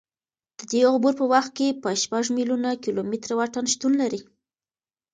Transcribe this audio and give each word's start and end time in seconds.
د 0.57 0.59
دې 0.71 0.81
عبور 0.91 1.13
په 1.19 1.25
وخت 1.33 1.51
کې 1.57 1.67
به 1.81 1.91
شپږ 2.03 2.23
میلیونه 2.37 2.69
کیلومتره 2.83 3.33
واټن 3.37 3.65
شتون 3.73 3.93
ولري. 3.99 4.21